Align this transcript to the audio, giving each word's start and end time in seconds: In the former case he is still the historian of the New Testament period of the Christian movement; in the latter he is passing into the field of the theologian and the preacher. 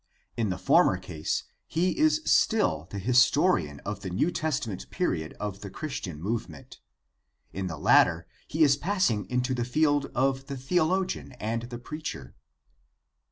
In 0.35 0.49
the 0.49 0.57
former 0.57 0.97
case 0.97 1.43
he 1.67 1.95
is 1.99 2.21
still 2.25 2.87
the 2.89 2.97
historian 2.97 3.81
of 3.81 3.99
the 3.99 4.09
New 4.09 4.31
Testament 4.31 4.89
period 4.89 5.33
of 5.39 5.61
the 5.61 5.69
Christian 5.69 6.19
movement; 6.19 6.79
in 7.53 7.67
the 7.67 7.77
latter 7.77 8.25
he 8.47 8.63
is 8.63 8.75
passing 8.75 9.29
into 9.29 9.53
the 9.53 9.63
field 9.63 10.07
of 10.15 10.47
the 10.47 10.57
theologian 10.57 11.33
and 11.33 11.61
the 11.69 11.77
preacher. 11.77 12.33